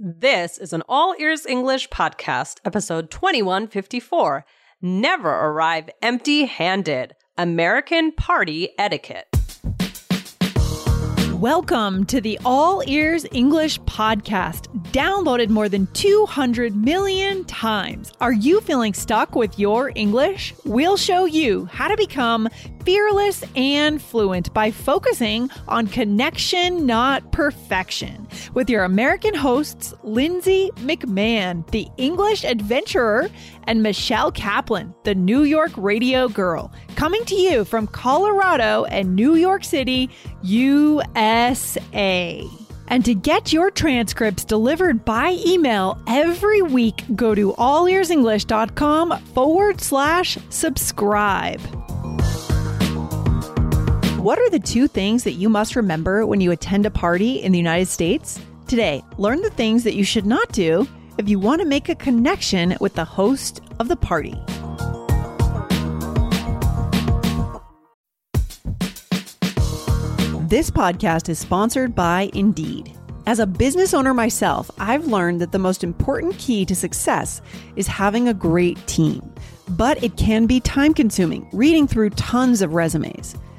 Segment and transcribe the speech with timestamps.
[0.00, 4.44] This is an All Ears English podcast, episode 2154
[4.80, 9.26] Never Arrive Empty Handed American Party Etiquette.
[11.34, 18.12] Welcome to the All Ears English podcast, downloaded more than 200 million times.
[18.20, 20.54] Are you feeling stuck with your English?
[20.64, 22.48] We'll show you how to become
[22.88, 28.26] fearless and fluent by focusing on connection, not perfection.
[28.54, 33.28] With your American hosts, Lindsay McMahon, the English adventurer,
[33.64, 39.34] and Michelle Kaplan, the New York radio girl, coming to you from Colorado and New
[39.34, 40.08] York City,
[40.40, 42.42] USA.
[42.86, 50.38] And to get your transcripts delivered by email every week, go to allearsenglish.com forward slash
[50.48, 51.60] subscribe.
[54.18, 57.52] What are the two things that you must remember when you attend a party in
[57.52, 58.40] the United States?
[58.66, 61.94] Today, learn the things that you should not do if you want to make a
[61.94, 64.34] connection with the host of the party.
[70.48, 72.92] This podcast is sponsored by Indeed.
[73.26, 77.40] As a business owner myself, I've learned that the most important key to success
[77.76, 79.32] is having a great team.
[79.68, 83.36] But it can be time consuming reading through tons of resumes.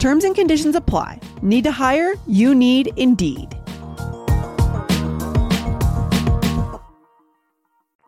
[0.00, 1.20] Terms and conditions apply.
[1.42, 2.14] Need to hire?
[2.26, 3.54] You need Indeed.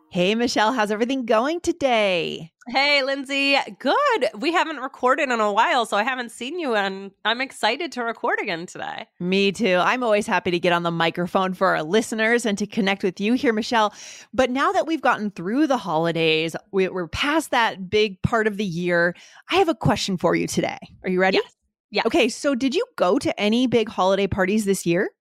[0.09, 2.51] Hey, Michelle, how's everything going today?
[2.67, 3.57] Hey, Lindsay.
[3.77, 4.29] Good.
[4.35, 8.03] We haven't recorded in a while, so I haven't seen you, and I'm excited to
[8.03, 9.05] record again today.
[9.19, 9.75] Me too.
[9.75, 13.19] I'm always happy to get on the microphone for our listeners and to connect with
[13.19, 13.93] you here, Michelle.
[14.33, 18.57] But now that we've gotten through the holidays, we, are past that big part of
[18.57, 19.15] the year.
[19.51, 20.79] I have a question for you today.
[21.03, 21.37] Are you ready?
[21.37, 21.53] Yes.
[21.93, 22.01] Yeah.
[22.07, 22.27] Okay.
[22.27, 25.11] So, did you go to any big holiday parties this year?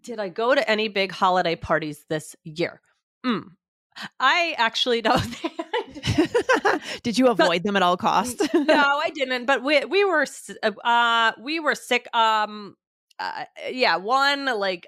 [0.00, 2.80] Did I go to any big holiday parties this year?
[3.26, 3.46] Mm,
[4.20, 5.40] I actually don't.
[7.02, 8.42] Did you avoid them at all costs?
[8.54, 8.62] no,
[9.02, 9.46] I didn't.
[9.46, 10.24] But we we were
[10.62, 12.06] uh, uh we were sick.
[12.14, 12.76] Um,
[13.18, 14.86] uh, yeah, one like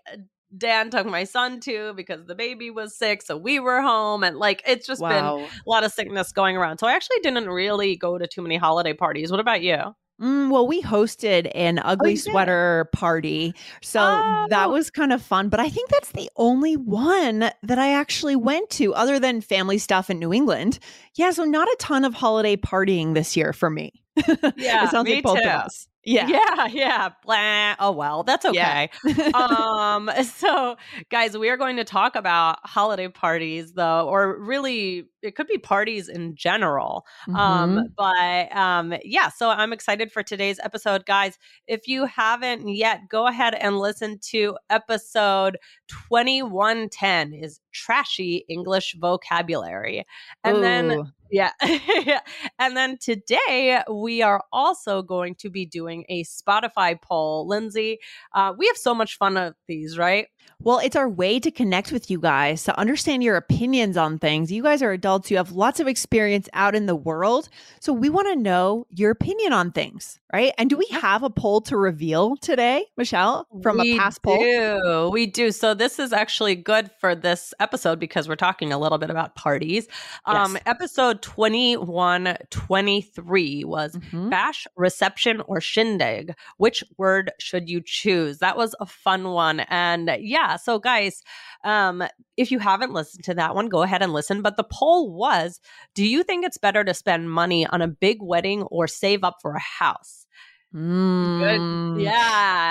[0.57, 4.37] Dan took my son to because the baby was sick, so we were home, and
[4.37, 5.39] like it's just wow.
[5.39, 6.79] been a lot of sickness going around.
[6.79, 9.33] So I actually didn't really go to too many holiday parties.
[9.33, 9.95] What about you?
[10.21, 13.55] Mm, well, we hosted an oh, ugly oh, sweater party.
[13.83, 14.47] So oh.
[14.51, 15.49] that was kind of fun.
[15.49, 19.79] But I think that's the only one that I actually went to, other than family
[19.79, 20.79] stuff in New England.
[21.15, 21.33] Yeah.
[21.33, 23.93] So not a ton of holiday partying this year for me.
[24.57, 24.85] Yeah.
[24.85, 25.49] it sounds me like both too.
[25.49, 25.89] of us.
[26.05, 26.29] Yeah.
[26.29, 26.67] Yeah.
[26.67, 27.09] Yeah.
[27.25, 27.77] Blah.
[27.79, 28.91] Oh, well, that's okay.
[29.05, 29.31] Yeah.
[29.35, 30.77] um, so,
[31.11, 35.59] guys, we are going to talk about holiday parties, though, or really, it could be
[35.59, 37.07] parties in general.
[37.29, 37.79] Um, mm-hmm.
[37.79, 41.39] Um, but um, yeah, so I'm excited for today's episode, guys.
[41.67, 45.59] If you haven't yet, go ahead and listen to episode
[45.89, 50.05] 2110 is trashy English vocabulary.
[50.43, 50.61] And Ooh.
[50.61, 51.51] then yeah.
[52.61, 57.49] and then today we are also going to be doing a Spotify poll.
[57.49, 57.99] Lindsay,
[58.35, 60.29] uh, we have so much fun with these, right?
[60.61, 64.53] Well, it's our way to connect with you guys, to understand your opinions on things.
[64.53, 67.49] You guys are adults, you have lots of experience out in the world.
[67.81, 70.53] So we want to know your opinion on things, right?
[70.59, 74.39] And do we have a poll to reveal today, Michelle, from we a past poll?
[74.39, 75.11] We do.
[75.13, 75.51] We do.
[75.51, 79.35] So this is actually good for this episode because we're talking a little bit about
[79.35, 79.89] parties.
[80.27, 80.63] Um, yes.
[80.67, 84.31] Episode 2123 was mm-hmm.
[84.31, 86.35] bash, reception, or shindig.
[86.57, 88.39] Which word should you choose?
[88.39, 89.61] That was a fun one.
[89.61, 91.23] And yeah, so guys,
[91.65, 92.03] um,
[92.37, 94.43] if you haven't listened to that one, go ahead and listen.
[94.43, 95.61] But the poll was
[95.95, 99.39] Do you think it's better to spend money on a big wedding or save up
[99.41, 100.27] for a house?
[100.75, 102.03] Mm.
[102.03, 102.64] Yeah.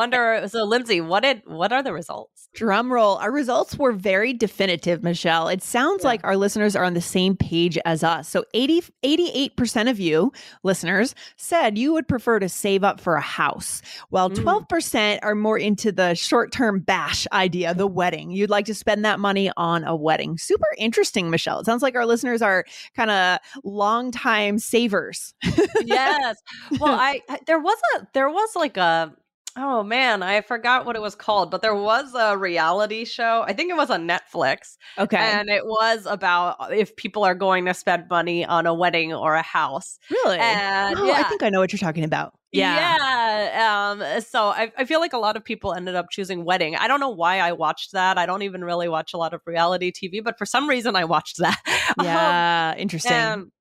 [0.00, 0.48] Wonder.
[0.48, 2.48] So, Lindsay, what did what are the results?
[2.54, 3.16] Drum roll.
[3.18, 5.48] Our results were very definitive, Michelle.
[5.48, 6.08] It sounds Yeah.
[6.08, 8.26] like our listeners are on the same page as us.
[8.26, 10.32] So 80, 88% of you
[10.62, 14.36] listeners said you would prefer to save up for a house, while Mm.
[14.42, 18.30] 12% are more into the short term bash idea, the wedding.
[18.30, 20.38] You'd like to spend that money on a wedding.
[20.38, 21.60] Super interesting, Michelle.
[21.60, 22.64] It sounds like our listeners are
[22.96, 25.34] kind of long time savers.
[25.84, 26.38] yes.
[26.80, 29.12] Well, I there was a there was like a
[29.56, 33.42] oh man, I forgot what it was called, but there was a reality show.
[33.46, 35.16] I think it was on Netflix, Okay.
[35.16, 39.34] and it was about if people are going to spend money on a wedding or
[39.34, 39.98] a house.
[40.10, 40.38] really?
[40.38, 41.14] And oh, yeah.
[41.14, 42.32] I think I know what you're talking about.
[42.52, 43.92] Yeah.
[43.92, 46.74] Um, so I, I feel like a lot of people ended up choosing wedding.
[46.76, 48.18] I don't know why I watched that.
[48.18, 51.04] I don't even really watch a lot of reality TV, but for some reason I
[51.04, 51.58] watched that.
[51.98, 52.74] Um, Yeah.
[52.76, 53.12] interesting.
[53.12, 53.52] and-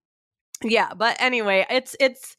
[0.63, 2.36] yeah, but anyway, it's it's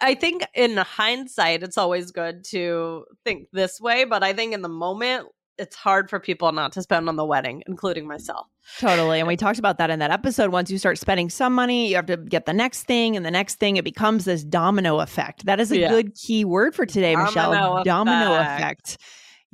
[0.00, 4.62] I think in hindsight it's always good to think this way, but I think in
[4.62, 5.26] the moment
[5.58, 8.46] it's hard for people not to spend on the wedding, including myself.
[8.78, 9.18] Totally.
[9.18, 10.50] And we talked about that in that episode.
[10.52, 13.30] Once you start spending some money, you have to get the next thing and the
[13.30, 13.76] next thing.
[13.76, 15.44] It becomes this domino effect.
[15.44, 15.88] That is a Yeah.
[15.90, 17.52] good key word for today, Michelle.
[17.52, 18.92] Domino Domino effect.
[18.92, 18.98] effect.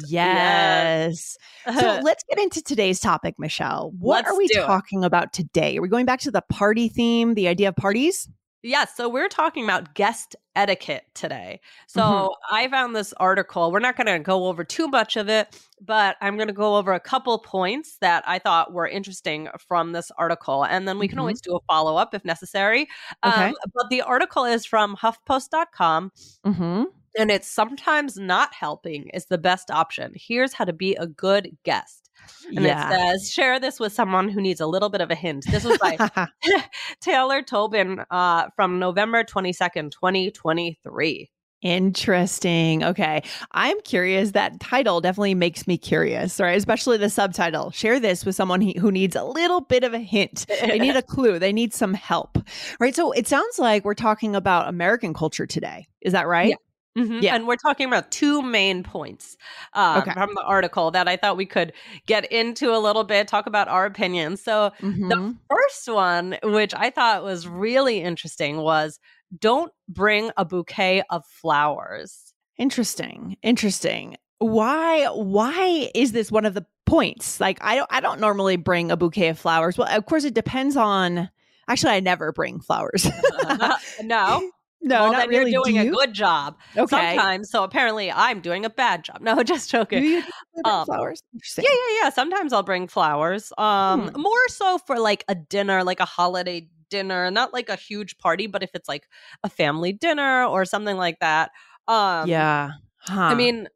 [0.09, 1.37] Yes.
[1.67, 3.93] So let's get into today's topic, Michelle.
[3.99, 4.67] What Let's are we do it.
[4.67, 5.79] talking about today?
[5.79, 8.29] Are we going back to the party theme, the idea of parties?
[8.67, 11.61] Yes, so we're talking about guest etiquette today.
[11.87, 12.29] So Mhm.
[12.51, 13.71] I found this article.
[13.71, 16.77] We're not going to go over too much of it, but I'm going to go
[16.77, 20.65] over a couple points that I thought were interesting from this article.
[20.65, 21.21] And then we can Mhm.
[21.21, 22.89] always do a follow up if necessary.
[23.25, 23.49] Okay.
[23.51, 26.11] Um, but the article is from HuffPost.com.
[26.45, 26.85] Mm-hmm.
[27.19, 30.13] And it's sometimes not helping is the best option.
[30.17, 32.06] Here's how to be a good guest.
[32.49, 32.89] And yeah.
[32.89, 35.45] it says, share this with someone who needs a little bit of a hint.
[35.51, 35.97] This was by
[37.01, 41.31] Taylor Tobin uh, from November 22nd, 2023.
[41.63, 42.85] Interesting.
[42.85, 43.23] Okay.
[43.53, 44.33] I'm curious.
[44.33, 46.57] That title definitely makes me curious, right?
[46.57, 47.71] Especially the subtitle.
[47.71, 50.47] Share this with someone who needs a little bit of a hint.
[50.49, 51.39] They need a clue.
[51.39, 52.39] They need some help,
[52.79, 52.95] right?
[52.95, 55.87] So it sounds like we're talking about American culture today.
[56.03, 56.55] Is that right?
[56.97, 57.21] Mhm.
[57.23, 57.35] Yeah.
[57.35, 59.37] And we're talking about two main points
[59.75, 60.13] uh, Okay.
[60.13, 61.73] from the article that I thought we could
[62.07, 64.43] get into a little bit, talk about our opinions.
[64.43, 65.37] So, Mhm.
[65.51, 68.99] first one, which I thought was really interesting, was
[69.39, 72.33] don't bring a bouquet of flowers.
[72.59, 73.37] Interesting.
[73.43, 74.17] Interesting.
[74.39, 77.41] Why why is this one of the points?
[77.41, 79.77] Like I don't I don't normally bring a bouquet of flowers.
[79.79, 81.29] Well, of course it depends on
[81.69, 83.09] Actually, I never bring flowers.
[84.03, 84.51] no,
[84.83, 85.51] no, well, then really.
[85.53, 86.57] you're Do doing a good job.
[86.77, 86.87] Okay.
[87.17, 89.21] Sometimes, so apparently, I'm doing a bad job.
[89.21, 90.05] No, just Do joking.
[90.05, 90.23] you
[90.55, 91.23] bring Um, flowers?
[91.59, 92.11] Yeah, yeah, yeah.
[92.11, 93.53] Sometimes I'll bring flowers.
[93.59, 94.21] Um, Hmm.
[94.21, 98.47] more so for like a dinner, like a holiday dinner, not like a huge party,
[98.47, 99.09] but if it's like
[99.43, 101.51] a family dinner or something like that.
[101.89, 102.71] Um, yeah.
[102.99, 103.21] Huh.
[103.23, 103.69] I mean,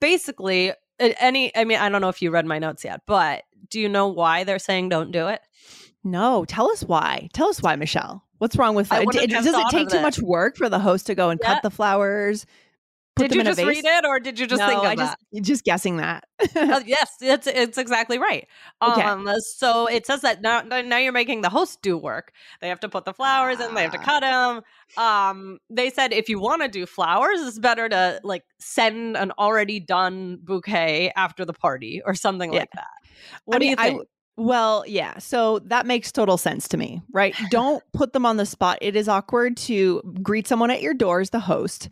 [0.00, 1.54] basically, any.
[1.56, 4.08] I mean, I don't know if you read my notes yet, but do you know
[4.08, 5.40] why they're saying don't do it?
[6.04, 6.44] No.
[6.46, 7.28] Tell us why.
[7.32, 8.24] Tell us why, Michelle.
[8.38, 9.30] What's wrong with I it?
[9.30, 11.54] Does it take too much work for the host to go and Yeah.
[11.54, 12.46] cut the flowers?
[13.16, 13.66] Put Did them you in a just vase?
[13.66, 15.18] read it, or did you just no, think of I that?
[15.34, 16.24] just just guessing that.
[16.56, 18.46] Uh, yes, it's it's exactly right.
[18.80, 19.02] Okay.
[19.02, 22.32] Um, so it says that now now you're making the host do work.
[22.62, 23.74] They have to put the flowers in.
[23.74, 24.04] They have to Ah.
[24.04, 24.62] cut them.
[24.96, 29.32] Um, they said if you want to do flowers, it's better to like send an
[29.38, 32.60] already done bouquet after the party or something Yeah.
[32.60, 32.88] like that.
[33.44, 33.88] What I do mean, you think?
[33.88, 34.06] w-
[34.40, 35.18] well, yeah.
[35.18, 37.34] So that makes total sense to me, right?
[37.50, 38.78] Don't put them on the spot.
[38.80, 41.90] It is awkward to greet someone at your door as the host,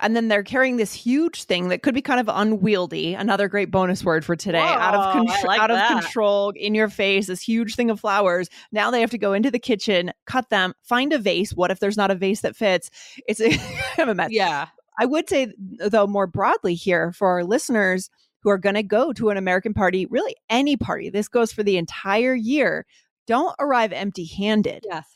[0.00, 3.14] and then they're carrying this huge thing that could be kind of unwieldy.
[3.14, 4.58] Another great bonus word for today.
[4.58, 5.92] out of control, like out that.
[5.92, 7.28] of control, in your face.
[7.28, 8.48] This huge thing of flowers.
[8.72, 11.54] Now they have to go into the kitchen, cut them, find a vase.
[11.54, 12.90] What if there's not a vase that fits?
[13.28, 13.50] It's a
[13.96, 14.32] kind of a mess.
[14.32, 14.66] yeah,
[14.98, 18.10] I would say, though, more broadly here for our listeners
[18.44, 21.62] who are going to go to an American party, really any party, this goes for
[21.64, 22.86] the entire year.
[23.26, 24.84] Don't arrive empty handed.
[24.88, 25.06] yes.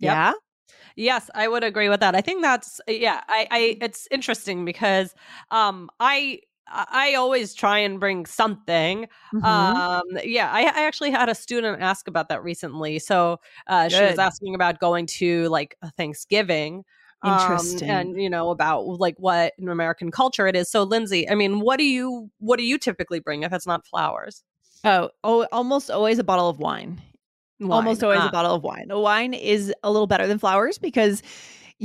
[0.00, 0.12] Yep.
[0.12, 0.32] Yeah.
[0.96, 2.14] Yes, I would agree with that.
[2.14, 3.22] I think that's yeah.
[3.28, 5.14] I, I it's interesting because
[5.50, 9.06] um I I always try and bring something.
[9.32, 9.44] Mhm.
[9.44, 12.98] Um yeah, I, I actually had a student ask about that recently.
[12.98, 15.90] So uh, she was asking about going to like a
[17.24, 17.88] Um, Interesting.
[17.88, 20.70] and you know about like what in American culture it is.
[20.70, 23.86] So Lindsay, I mean, what do you what do you typically bring if it's not
[23.86, 24.42] flowers?
[24.84, 27.00] oh, oh, almost always a bottle of wine.
[27.62, 28.88] Almost always Ah, a bottle of wine.
[28.90, 31.22] Wine is a little better than flowers because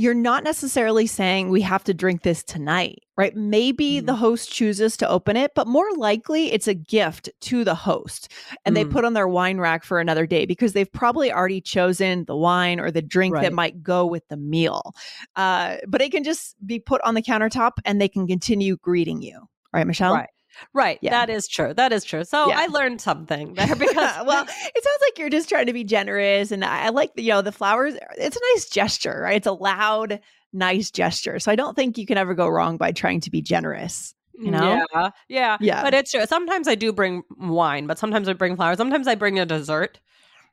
[0.00, 3.36] you're not necessarily saying we have to drink this tonight, right?
[3.36, 4.06] Maybe mm.
[4.06, 8.32] the host chooses to open it, but more likely it's a gift to the host
[8.64, 8.78] and mm.
[8.78, 12.34] they put on their wine rack for another day because they've probably already chosen the
[12.34, 13.42] wine or the drink right.
[13.42, 14.94] that might go with the meal.
[15.36, 19.20] Uh, but it can just be put on the countertop and they can continue greeting
[19.20, 20.14] you, right, Michelle?
[20.14, 20.30] Right.
[20.72, 20.98] Right.
[21.00, 21.10] Yeah.
[21.10, 21.74] That is true.
[21.74, 22.24] That is true.
[22.24, 22.60] So yeah.
[22.60, 26.50] I learned something there because well, it sounds like you're just trying to be generous
[26.50, 29.36] and I, I like you know the flowers it's a nice gesture, right?
[29.36, 30.20] It's a loud
[30.52, 31.38] nice gesture.
[31.38, 34.14] So I don't think you can ever go wrong by trying to be generous.
[34.34, 34.86] You mm, know?
[34.92, 35.10] Yeah.
[35.28, 35.58] Yeah.
[35.60, 35.82] Yeah.
[35.82, 36.24] But it's true.
[36.26, 38.78] Sometimes I do bring wine, but sometimes I bring flowers.
[38.78, 40.00] Sometimes I bring a dessert.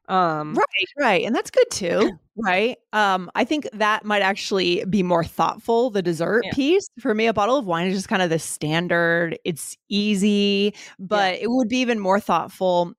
[0.07, 1.25] Um, right, right.
[1.25, 2.77] And that's good too, right?
[2.93, 6.53] Um, I think that might actually be more thoughtful, the dessert yeah.
[6.53, 6.89] piece.
[6.99, 9.37] For me, a bottle of wine is just kind of the standard.
[9.43, 11.43] It's easy, but yeah.
[11.43, 12.93] it would be even more thoughtful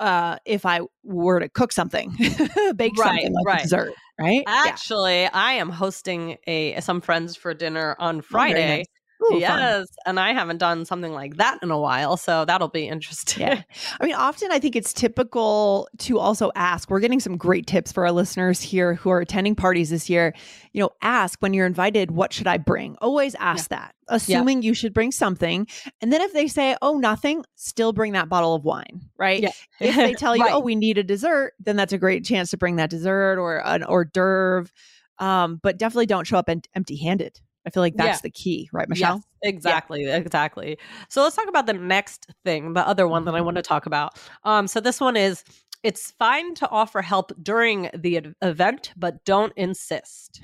[0.00, 2.10] uh if I were to cook something,
[2.76, 3.62] bake right, something like right.
[3.62, 4.42] dessert, right?
[4.46, 5.30] Actually, yeah.
[5.32, 8.84] I am hosting a some friends for dinner on Friday.
[9.28, 9.34] Oh.
[9.34, 9.86] Ooh, yes, fun.
[10.06, 13.46] and I haven't done something like that in a while, so that'll be interesting.
[13.46, 13.62] Yeah.
[14.00, 16.90] I mean, often I think it's typical to also ask.
[16.90, 20.34] We're getting some great tips for our listeners here who are attending parties this year.
[20.72, 22.96] You know, ask when you're invited, what should I bring?
[23.00, 23.78] Always ask yeah.
[23.78, 24.68] that, assuming yeah.
[24.68, 25.66] you should bring something.
[26.00, 29.42] And then if they say, oh, nothing, still bring that bottle of wine, right?
[29.42, 29.50] Yeah.
[29.80, 30.54] if they tell you, right.
[30.54, 33.66] oh, we need a dessert, then that's a great chance to bring that dessert or
[33.66, 34.70] an hors d'oeuvre.
[35.18, 37.40] Um, but definitely don't show up empty handed.
[37.66, 38.22] I feel like that's yeah.
[38.22, 39.16] the key, right, Michelle?
[39.42, 40.16] Yes, exactly, yeah.
[40.16, 40.78] exactly.
[41.08, 43.86] So let's talk about the next thing, the other one that I want to talk
[43.86, 44.18] about.
[44.44, 45.42] Um, so this one is
[45.82, 50.40] it's fine to offer help during the event, but don't insist.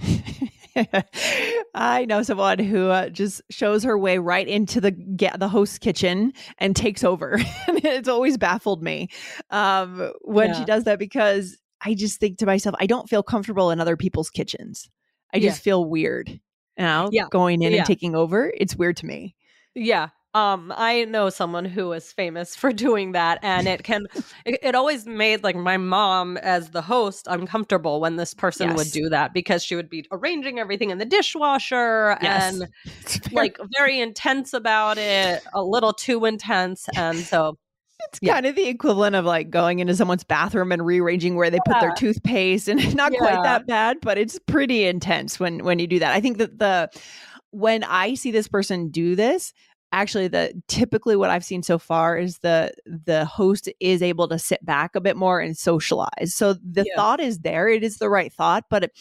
[1.75, 5.81] I know someone who uh, just shows her way right into the get the host
[5.81, 7.37] kitchen and takes over.
[7.69, 9.09] it's always baffled me
[9.51, 10.59] um, when yeah.
[10.59, 13.97] she does that because I just think to myself, I don't feel comfortable in other
[13.97, 14.89] people's kitchens.
[15.33, 15.63] I just yeah.
[15.63, 16.41] feel weird
[16.79, 17.27] now yeah.
[17.31, 17.79] going in yeah.
[17.79, 18.53] and taking over.
[18.57, 19.35] It's weird to me.
[19.75, 20.09] Yeah.
[20.35, 24.07] Um, I know someone who is famous for doing that, and it can,
[24.47, 28.79] it, it, always made like my mom as the host uncomfortable when this person yes.
[28.79, 32.55] would do that because she would be arranging everything in the dishwasher yes.
[32.55, 37.59] and like very intense about it, a little too intense, and so
[38.09, 38.35] it's yeah.
[38.35, 41.73] kind of the equivalent of like going into someone's bathroom and rearranging where they yeah.
[41.73, 43.19] put their toothpaste and not yeah.
[43.19, 46.13] quite that bad, but it's pretty intense when when you do that.
[46.13, 46.91] I think that the
[47.51, 49.53] when I see this person do this,
[49.93, 54.39] actually the typically what I've seen so far is the the host is able to
[54.39, 56.35] sit back a bit more and socialize.
[56.35, 58.93] So the thought is there, it is the right thought, but it,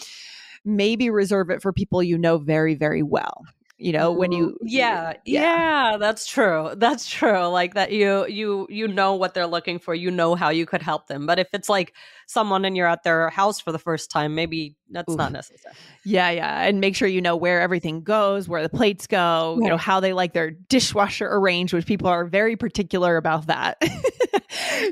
[0.63, 3.43] maybe reserve it for people you know very very well
[3.82, 4.42] you know when mm-hmm.
[4.42, 9.34] you yeah, yeah, yeah that's true that's true like that you you you know what
[9.34, 11.94] they're looking for you know how you could help them but if it's like
[12.28, 15.18] someone and you're at their house for the first time maybe that's Oof.
[15.18, 15.74] not necessary.
[16.04, 19.68] Yeah yeah and make sure you know where everything goes where the plates go you
[19.68, 23.82] know how they like their dishwasher arranged which people are very particular about that.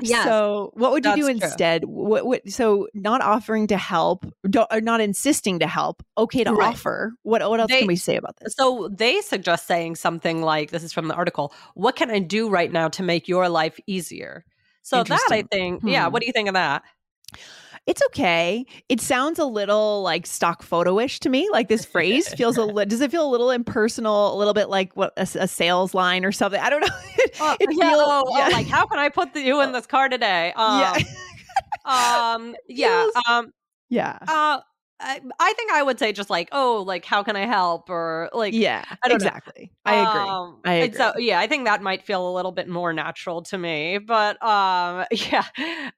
[0.02, 1.84] Yeah so what would you do instead?
[1.84, 4.24] What, what, so not offering to help
[4.70, 6.68] or not insisting to help okay to right.
[6.68, 8.54] offer what what else they, can we say about this?
[8.54, 12.48] so they suggest saying something like this is from the article what can i do
[12.48, 14.44] right now to make your life easier
[14.82, 15.88] so that i think hmm.
[15.88, 16.82] yeah what do you think of that
[17.86, 18.66] it's okay.
[18.88, 21.48] It sounds a little like stock photo-ish to me.
[21.50, 22.84] Like this phrase feels a little.
[22.84, 24.34] Does it feel a little impersonal?
[24.34, 26.60] A little bit like what a, a sales line or something?
[26.60, 26.86] I don't know.
[27.18, 28.48] it, uh, it yeah, feels, oh, yeah.
[28.48, 30.52] Oh, like how can I put the, you in this car today?
[30.66, 30.94] Um,
[31.88, 32.34] yeah.
[32.34, 32.56] um.
[32.68, 33.06] Yeah.
[33.28, 33.52] Um.
[33.88, 34.18] Yeah.
[34.28, 34.60] Uh,
[35.00, 38.30] I, I think I would say just like, oh, like how can I help or
[38.32, 39.72] like yeah, exactly.
[39.86, 39.92] Know.
[39.92, 40.30] I agree.
[40.30, 40.98] Um, I agree.
[40.98, 43.98] So yeah, I think that might feel a little bit more natural to me.
[43.98, 45.44] But um, yeah,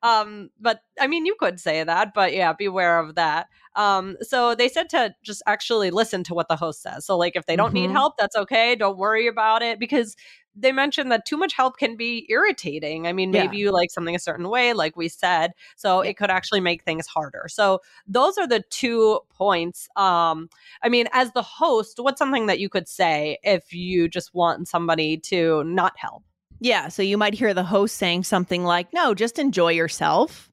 [0.02, 3.48] um, but I mean, you could say that, but yeah, beware of that.
[3.74, 7.06] Um, so they said to just actually listen to what the host says.
[7.06, 7.86] So like if they don't mm-hmm.
[7.86, 8.76] need help, that's okay.
[8.76, 10.14] Don't worry about it because
[10.54, 13.06] they mentioned that too much help can be irritating.
[13.06, 13.64] I mean, maybe yeah.
[13.64, 16.10] you like something a certain way, like we said, so yeah.
[16.10, 17.46] it could actually make things harder.
[17.48, 19.88] So those are the two points.
[19.96, 20.48] Um,
[20.82, 24.68] I mean, as the host, what's something that you could say if you just want
[24.68, 26.22] somebody to not help?
[26.60, 30.48] Yeah, so you might hear the host saying something like, "No, just enjoy yourself."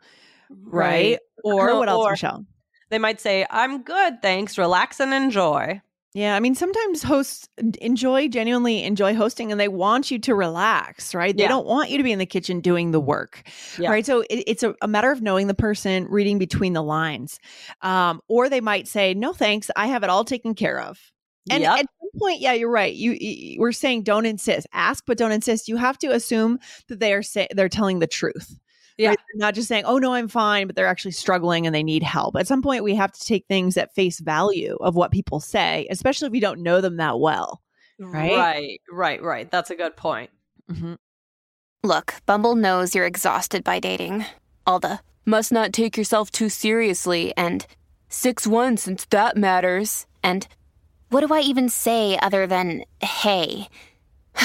[0.49, 0.81] Right?
[0.81, 1.19] right.
[1.43, 2.45] Or what else, or Michelle?
[2.89, 4.57] They might say, "I'm good, thanks.
[4.57, 5.81] Relax and enjoy."
[6.15, 7.47] Yeah, I mean, sometimes hosts
[7.81, 11.37] enjoy genuinely enjoy hosting, and they want you to relax, right?
[11.37, 11.49] They yeah.
[11.49, 13.47] don't want you to be in the kitchen doing the work,
[13.77, 13.91] yeah.
[13.91, 14.03] right?
[14.03, 17.39] So it, it's a, a, matter of knowing the person, reading between the lines,
[17.83, 20.99] um, or they might say, "No, thanks, I have it all taken care of."
[21.51, 21.79] And yep.
[21.79, 22.93] at some point, yeah, you're right.
[22.93, 25.67] You, you, we're saying don't insist, ask, but don't insist.
[25.67, 28.59] You have to assume that they are say, they're telling the truth.
[28.99, 29.09] Yeah.
[29.09, 29.19] Right?
[29.35, 32.35] Not just saying, oh, no, I'm fine, but they're actually struggling and they need help.
[32.35, 35.87] At some point, we have to take things at face value of what people say,
[35.89, 37.61] especially if we don't know them that well.
[37.97, 38.35] Right?
[38.35, 39.49] Right, right, right.
[39.49, 40.31] That's a good point.
[40.69, 40.95] Mm-hmm.
[41.81, 44.25] Look, Bumble knows you're exhausted by dating.
[44.67, 47.65] All the must not take yourself too seriously and
[48.09, 50.07] 6 1 since that matters.
[50.21, 50.45] And
[51.09, 53.69] what do I even say other than hey?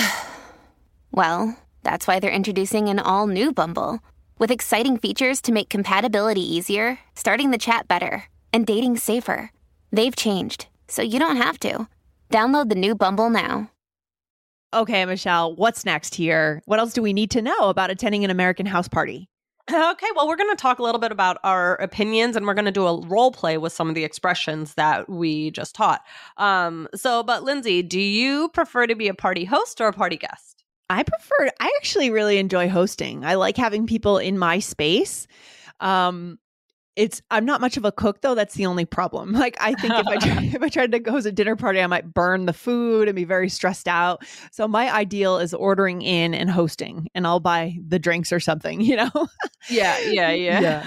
[1.10, 3.98] well, that's why they're introducing an all new Bumble
[4.38, 9.50] with exciting features to make compatibility easier, starting the chat better, and dating safer.
[9.92, 11.88] They've changed, so you don't have to.
[12.30, 13.70] Download the new Bumble now.
[14.72, 16.60] Okay, Michelle, what's next here?
[16.64, 19.28] What else do we need to know about attending an American house party?
[19.72, 22.66] Okay, well, we're going to talk a little bit about our opinions and we're going
[22.66, 26.02] to do a role play with some of the expressions that we just taught.
[26.36, 30.18] Um, so, but Lindsay, do you prefer to be a party host or a party
[30.18, 30.53] guest?
[30.90, 33.24] I prefer, I actually really enjoy hosting.
[33.24, 35.26] I like having people in my space.
[35.80, 36.38] Um,
[36.96, 38.34] it's I'm not much of a cook though.
[38.34, 39.32] That's the only problem.
[39.44, 40.14] Like I think if I
[40.54, 43.24] if I tried to host a dinner party, I might burn the food and be
[43.24, 44.24] very stressed out.
[44.52, 48.80] So my ideal is ordering in and hosting, and I'll buy the drinks or something.
[48.80, 49.10] You know?
[49.68, 50.84] yeah, yeah, yeah.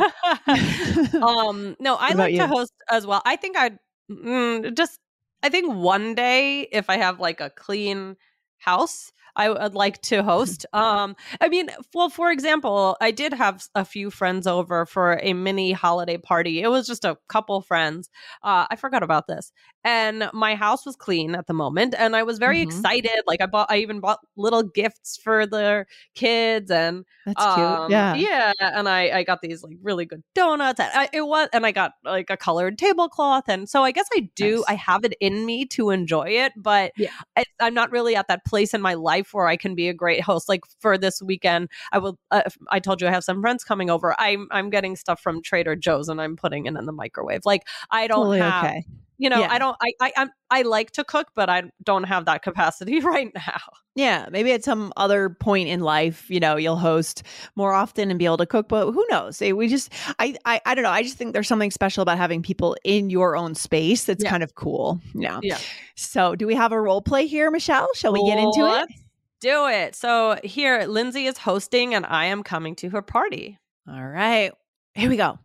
[0.48, 1.20] yeah.
[1.22, 2.40] um, no, I like you?
[2.40, 3.22] to host as well.
[3.26, 3.78] I think I'd
[4.10, 5.00] mm, just
[5.44, 8.16] I think one day if I have like a clean
[8.58, 10.66] house I would like to host.
[10.74, 15.34] Um, I mean, well, for example, I did have a few friends over for a
[15.34, 16.62] mini holiday party.
[16.62, 18.10] It was just a couple friends.
[18.44, 22.24] Uh, I forgot about this, and my house was clean at the moment, and I
[22.24, 22.70] was very mm-hmm.
[22.70, 23.22] excited.
[23.28, 25.86] Like I bought, I even bought little gifts for the
[26.16, 27.92] kids, and that's um, cute.
[27.92, 30.80] Yeah, yeah, and I I got these like really good donuts.
[30.80, 34.08] And I, it was, and I got like a colored tablecloth, and so I guess
[34.16, 34.58] I do.
[34.58, 34.66] Nice.
[34.70, 37.12] I have it in me to enjoy it, but yeah.
[37.36, 39.94] I, I'm not really at that place in my life where I can be a
[39.94, 40.50] great host.
[40.50, 42.18] Like for this weekend, I will.
[42.32, 44.16] Uh, I told you I have some friends coming over.
[44.20, 47.42] I'm I'm getting stuff from Trader Joe's and I'm putting it in the microwave.
[47.46, 48.66] Like I don't totally have.
[48.66, 48.86] Okay.
[49.18, 49.52] You know, yeah.
[49.52, 49.76] I don't.
[49.82, 53.62] I I I'm, I like to cook, but I don't have that capacity right now.
[53.96, 57.24] Yeah, maybe at some other point in life, you know, you'll host
[57.56, 58.68] more often and be able to cook.
[58.70, 59.42] But who knows?
[59.42, 60.92] Eh, we just, I, I, I don't know.
[60.92, 64.06] I just think there's something special about having people in your own space.
[64.06, 64.30] That's yeah.
[64.30, 65.02] kind of cool.
[65.16, 65.40] Yeah.
[65.42, 65.58] Yeah.
[65.96, 67.90] So, do we have a role play here, Michelle?
[67.96, 69.02] Shall we get into Let's it?
[69.40, 69.96] do it.
[69.96, 73.58] So here, Lindsay is hosting and I am coming to her party.
[73.88, 74.52] All right.
[74.94, 75.40] Here we go.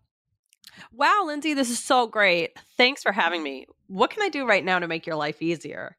[0.92, 2.56] Wow, Lindsay, this is so great.
[2.76, 3.44] Thanks for having mm-hmm.
[3.44, 3.66] me.
[3.86, 5.96] What can I do right now to make your life easier?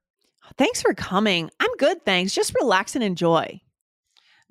[0.58, 1.50] Thanks for coming.
[1.60, 2.34] I'm good, thanks.
[2.34, 3.62] Just relax and enjoy.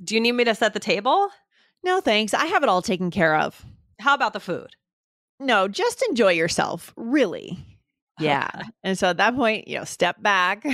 [0.02, 1.28] Do you need me to set the table?
[1.84, 2.34] No, thanks.
[2.34, 3.64] I have it all taken care of.
[4.00, 4.70] How about the food?
[5.38, 7.66] No, just enjoy yourself, really.
[8.20, 8.50] Yeah.
[8.84, 10.64] and so at that point, you know, step back.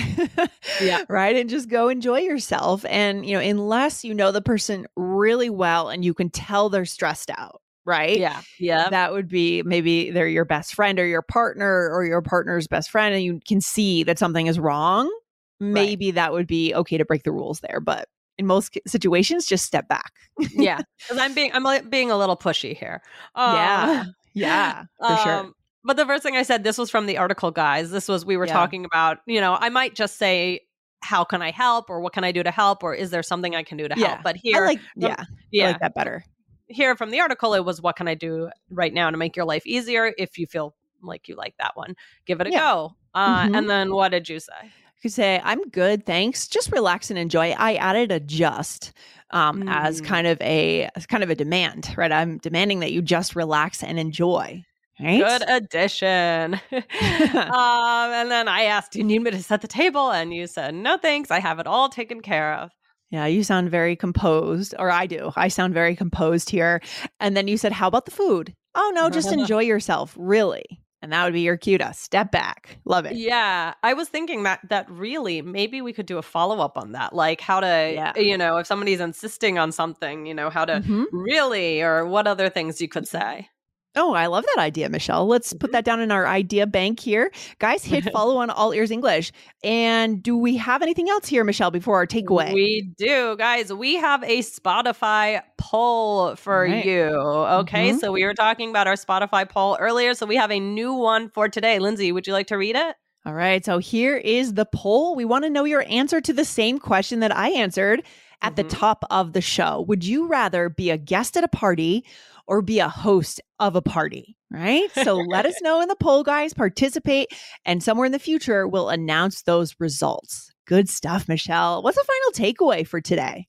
[0.82, 1.04] yeah.
[1.08, 1.34] Right.
[1.34, 2.84] And just go enjoy yourself.
[2.86, 6.84] And, you know, unless you know the person really well and you can tell they're
[6.84, 7.62] stressed out.
[7.88, 8.18] Right.
[8.18, 8.42] Yeah.
[8.58, 8.90] Yeah.
[8.90, 12.90] That would be maybe they're your best friend or your partner or your partner's best
[12.90, 15.10] friend, and you can see that something is wrong.
[15.58, 16.16] Maybe right.
[16.16, 17.80] that would be okay to break the rules there.
[17.80, 20.12] But in most situations, just step back.
[20.52, 20.82] yeah.
[20.98, 23.00] Because I'm being, I'm being a little pushy here.
[23.34, 24.04] Uh, yeah.
[24.34, 24.84] Yeah.
[24.98, 25.52] For um, sure
[25.84, 27.90] but the first thing I said, this was from the article, guys.
[27.90, 28.52] This was, we were yeah.
[28.52, 30.60] talking about, you know, I might just say,
[31.00, 33.56] how can I help or what can I do to help or is there something
[33.56, 34.08] I can do to yeah.
[34.08, 34.22] help?
[34.22, 36.24] But here, like, yeah, yeah, I like that better.
[36.68, 39.46] Here from the article, it was what can I do right now to make your
[39.46, 41.94] life easier if you feel like you like that one,
[42.26, 42.58] give it a yeah.
[42.58, 42.96] go.
[43.14, 43.54] Uh, mm-hmm.
[43.54, 44.52] And then what did you say?
[44.62, 46.48] You could say, I'm good, thanks.
[46.48, 47.52] Just relax and enjoy.
[47.52, 48.92] I added a just
[49.30, 49.72] um, mm.
[49.72, 52.10] as kind of a kind of a demand, right?
[52.10, 54.64] I'm demanding that you just relax and enjoy.
[55.00, 55.20] Right?
[55.20, 56.54] Good addition.
[56.72, 60.10] um, and then I asked, Do you need me to set the table?
[60.10, 61.30] And you said, No, thanks.
[61.30, 62.72] I have it all taken care of.
[63.10, 65.32] Yeah, you sound very composed, or I do.
[65.34, 66.82] I sound very composed here.
[67.20, 68.54] And then you said, How about the food?
[68.74, 70.80] Oh, no, just enjoy yourself, really.
[71.00, 72.78] And that would be your cue to step back.
[72.84, 73.14] Love it.
[73.14, 73.74] Yeah.
[73.82, 77.14] I was thinking that that really maybe we could do a follow up on that.
[77.14, 78.18] Like how to yeah.
[78.18, 81.04] you know, if somebody's insisting on something, you know, how to mm-hmm.
[81.12, 83.48] really or what other things you could say.
[83.96, 85.26] Oh, I love that idea, Michelle.
[85.26, 85.72] Let's put mm-hmm.
[85.72, 87.32] that down in our idea bank here.
[87.58, 89.32] Guys, hit follow on All Ears English.
[89.64, 92.52] And do we have anything else here, Michelle, before our takeaway?
[92.52, 93.72] We do, guys.
[93.72, 96.84] We have a Spotify poll for right.
[96.84, 97.06] you.
[97.06, 97.90] Okay.
[97.90, 97.98] Mm-hmm.
[97.98, 100.14] So we were talking about our Spotify poll earlier.
[100.14, 101.78] So we have a new one for today.
[101.78, 102.96] Lindsay, would you like to read it?
[103.26, 103.64] All right.
[103.64, 105.16] So here is the poll.
[105.16, 108.02] We want to know your answer to the same question that I answered
[108.40, 108.68] at mm-hmm.
[108.68, 109.84] the top of the show.
[109.88, 112.04] Would you rather be a guest at a party
[112.48, 114.90] or be a host of a party, right?
[115.04, 116.54] So let us know in the poll, guys.
[116.54, 117.28] Participate,
[117.64, 120.50] and somewhere in the future, we'll announce those results.
[120.66, 121.82] Good stuff, Michelle.
[121.82, 123.46] What's the final takeaway for today?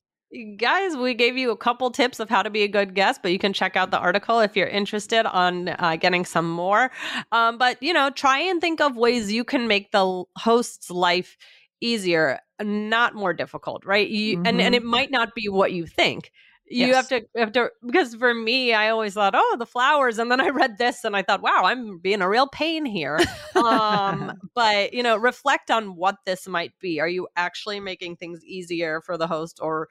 [0.58, 3.32] guys, we gave you a couple tips of how to be a good guest, but
[3.32, 6.92] you can check out the article if you're interested on uh, getting some more.
[7.32, 11.36] Um, but, you know, try and think of ways you can make the host's life
[11.80, 14.08] easier, not more difficult, right?
[14.08, 14.46] You, mm-hmm.
[14.46, 16.30] and, and it might not be what you think
[16.70, 16.94] you yes.
[16.94, 20.40] have to have to because for me i always thought oh the flowers and then
[20.40, 23.18] i read this and i thought wow i'm being a real pain here
[23.56, 28.44] um but you know reflect on what this might be are you actually making things
[28.44, 29.88] easier for the host or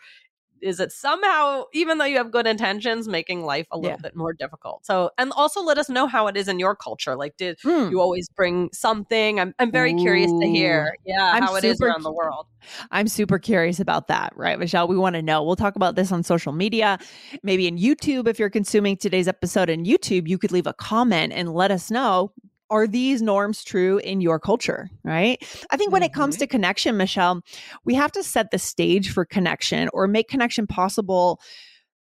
[0.61, 4.01] is it somehow even though you have good intentions making life a little yeah.
[4.01, 4.85] bit more difficult.
[4.85, 7.15] So and also let us know how it is in your culture.
[7.15, 7.89] Like did hmm.
[7.89, 9.39] you always bring something?
[9.39, 9.97] I'm, I'm very Ooh.
[9.97, 12.47] curious to hear yeah I'm how it is around the world.
[12.91, 14.87] I'm super curious about that right michelle?
[14.87, 15.43] We want to know.
[15.43, 16.99] We'll talk about this on social media
[17.43, 20.27] maybe in youtube if you're consuming today's episode in youtube.
[20.27, 22.31] You could leave a comment and let us know
[22.69, 24.89] are these norms true in your culture?
[25.03, 25.37] Right.
[25.71, 26.07] I think when mm-hmm.
[26.07, 26.41] it comes mm-hmm.
[26.41, 27.41] to connection, Michelle,
[27.85, 31.39] we have to set the stage for connection or make connection possible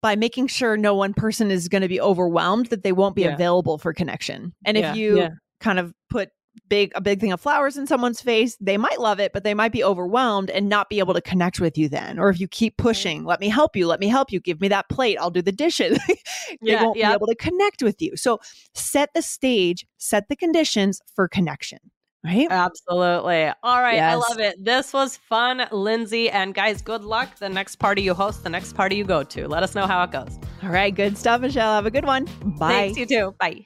[0.02, 3.24] by making sure no one person is going to be overwhelmed that they won't be
[3.24, 3.34] yeah.
[3.34, 4.54] available for connection.
[4.66, 4.92] And yeah.
[4.92, 5.30] if you yeah.
[5.60, 6.30] kind of put
[6.70, 9.54] big a big thing of flowers in someone's face they might love it but they
[9.54, 12.20] might be overwhelmed and not be able to connect with you then.
[12.20, 14.68] Or if you keep pushing let me help you let me help you give me
[14.70, 16.16] that plate i'll do the dishes they
[16.62, 18.16] yeah, won't be able to connect with you.
[18.16, 18.40] So
[18.74, 21.80] set the stage set the conditions for connection
[22.24, 22.48] right?
[22.50, 23.52] Absolutely.
[23.64, 24.14] All right yes.
[24.14, 24.64] i love it.
[24.64, 28.74] This was fun lindsay and guys good luck the next party you host the next
[28.74, 29.48] party you go to.
[29.48, 30.40] Let us know how it goes.
[30.62, 31.76] All right good stuff michelle.
[31.76, 32.26] Have a good one.
[32.58, 32.70] Bye.
[32.70, 33.36] thanks you too.
[33.40, 33.66] Bye